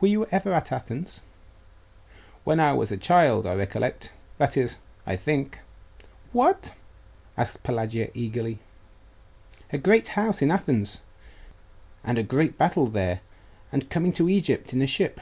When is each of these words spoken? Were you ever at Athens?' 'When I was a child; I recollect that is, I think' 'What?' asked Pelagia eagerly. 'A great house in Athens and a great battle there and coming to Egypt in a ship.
Were 0.00 0.06
you 0.06 0.26
ever 0.26 0.52
at 0.52 0.70
Athens?' 0.70 1.22
'When 2.44 2.60
I 2.60 2.72
was 2.72 2.92
a 2.92 2.96
child; 2.96 3.48
I 3.48 3.56
recollect 3.56 4.12
that 4.38 4.56
is, 4.56 4.76
I 5.04 5.16
think' 5.16 5.58
'What?' 6.32 6.70
asked 7.36 7.64
Pelagia 7.64 8.08
eagerly. 8.14 8.60
'A 9.72 9.78
great 9.78 10.06
house 10.06 10.40
in 10.40 10.52
Athens 10.52 11.00
and 12.04 12.16
a 12.16 12.22
great 12.22 12.56
battle 12.56 12.86
there 12.86 13.22
and 13.72 13.90
coming 13.90 14.12
to 14.12 14.28
Egypt 14.30 14.72
in 14.72 14.80
a 14.82 14.86
ship. 14.86 15.20